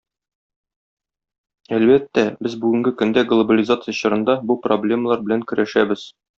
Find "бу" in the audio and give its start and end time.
4.49-4.59